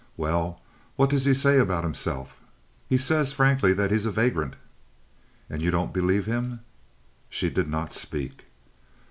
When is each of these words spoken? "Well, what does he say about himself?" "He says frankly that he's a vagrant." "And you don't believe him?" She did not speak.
"Well, 0.17 0.59
what 0.95 1.11
does 1.11 1.25
he 1.25 1.33
say 1.35 1.59
about 1.59 1.83
himself?" 1.83 2.39
"He 2.89 2.97
says 2.97 3.33
frankly 3.33 3.71
that 3.73 3.91
he's 3.91 4.07
a 4.07 4.11
vagrant." 4.11 4.55
"And 5.47 5.61
you 5.61 5.69
don't 5.69 5.93
believe 5.93 6.25
him?" 6.25 6.61
She 7.29 7.51
did 7.51 7.67
not 7.67 7.93
speak. 7.93 8.47